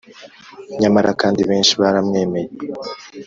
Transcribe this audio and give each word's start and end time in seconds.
Nyamara 0.81 1.09
kandi 1.21 1.41
benshi 1.49 1.73
baramwemeye. 1.81 2.49